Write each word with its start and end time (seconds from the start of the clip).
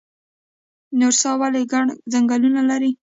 نورستان 0.99 1.35
ولې 1.41 1.61
ګڼ 1.71 1.85
ځنګلونه 2.11 2.61
لري؟ 2.69 2.91